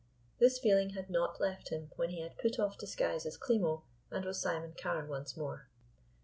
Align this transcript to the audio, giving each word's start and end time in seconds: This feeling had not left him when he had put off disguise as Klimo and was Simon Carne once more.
This 0.39 0.57
feeling 0.57 0.93
had 0.95 1.11
not 1.11 1.39
left 1.39 1.69
him 1.69 1.91
when 1.95 2.09
he 2.09 2.21
had 2.21 2.39
put 2.39 2.57
off 2.57 2.75
disguise 2.75 3.23
as 3.23 3.37
Klimo 3.37 3.83
and 4.09 4.25
was 4.25 4.41
Simon 4.41 4.73
Carne 4.75 5.07
once 5.07 5.37
more. 5.37 5.67